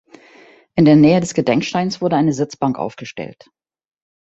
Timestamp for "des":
1.19-1.35